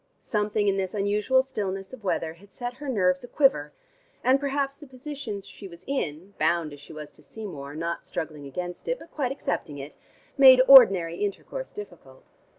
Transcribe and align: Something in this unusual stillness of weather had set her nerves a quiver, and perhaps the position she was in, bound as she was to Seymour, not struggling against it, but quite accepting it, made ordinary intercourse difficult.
Something 0.19 0.67
in 0.67 0.77
this 0.77 0.95
unusual 0.95 1.43
stillness 1.43 1.93
of 1.93 2.03
weather 2.03 2.33
had 2.33 2.51
set 2.51 2.73
her 2.77 2.89
nerves 2.89 3.23
a 3.23 3.27
quiver, 3.27 3.71
and 4.23 4.39
perhaps 4.39 4.75
the 4.75 4.87
position 4.87 5.41
she 5.41 5.67
was 5.67 5.83
in, 5.85 6.33
bound 6.39 6.73
as 6.73 6.79
she 6.81 6.91
was 6.91 7.11
to 7.11 7.21
Seymour, 7.21 7.75
not 7.75 8.03
struggling 8.03 8.47
against 8.47 8.87
it, 8.87 8.97
but 8.97 9.11
quite 9.11 9.31
accepting 9.31 9.77
it, 9.77 9.95
made 10.39 10.59
ordinary 10.67 11.17
intercourse 11.17 11.69
difficult. 11.69 12.23